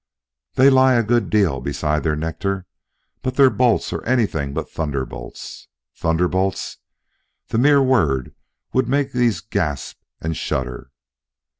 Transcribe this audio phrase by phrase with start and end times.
[0.55, 2.65] They lie a good deal beside their nectar;
[3.21, 5.67] but their bolts are anything but thunderbolts.
[5.93, 6.79] Thunderbolts!
[7.49, 8.33] The mere word
[8.73, 10.89] would make these gasp and shudder.